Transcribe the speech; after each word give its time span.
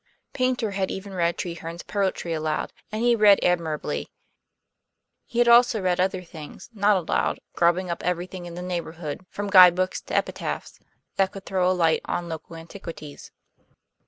Paynter 0.33 0.71
had 0.71 0.89
even 0.89 1.13
read 1.13 1.37
Treherne's 1.37 1.83
poetry 1.83 2.33
aloud, 2.33 2.73
and 2.91 3.03
he 3.03 3.15
read 3.15 3.37
admirably; 3.43 4.09
he 5.27 5.37
had 5.37 5.47
also 5.47 5.79
read 5.79 5.99
other 5.99 6.23
things, 6.23 6.71
not 6.73 6.97
aloud, 6.97 7.39
grubbing 7.53 7.91
up 7.91 8.03
everything 8.03 8.47
in 8.47 8.55
the 8.55 8.63
neighborhood, 8.63 9.23
from 9.29 9.47
guidebooks 9.51 10.01
to 10.01 10.15
epitaphs, 10.15 10.79
that 11.17 11.31
could 11.31 11.45
throw 11.45 11.69
a 11.69 11.73
light 11.73 12.01
on 12.05 12.27
local 12.29 12.55
antiquities. 12.55 13.31